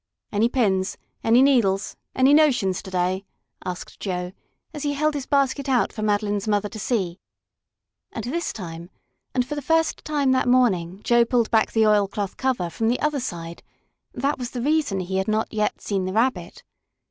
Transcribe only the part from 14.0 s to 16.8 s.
That was the reason he had not yet seen the Rabbit.